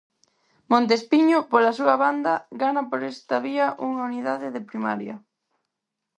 Montespiño, 0.71 1.37
pola 1.51 1.75
súa 1.79 1.95
banda, 2.03 2.33
gana 2.61 2.81
por 2.89 3.01
esta 3.13 3.35
vía 3.45 3.67
unha 3.87 4.03
unidade 4.09 4.47
de 4.55 4.61
Primaria. 4.69 5.15